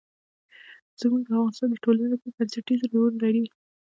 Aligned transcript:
زمرد 0.99 1.25
د 1.27 1.31
افغانستان 1.35 1.67
د 1.71 1.75
ټولنې 1.83 2.07
لپاره 2.11 2.35
بنسټيز 2.37 2.81
رول 2.93 3.13
لري. 3.23 3.45